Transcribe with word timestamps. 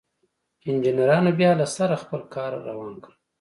انجنيرانو 0.67 1.31
بيا 1.39 1.51
له 1.59 1.65
سره 1.75 1.95
خپل 2.03 2.21
کار 2.35 2.51
روان 2.67 2.93
کړ. 3.03 3.11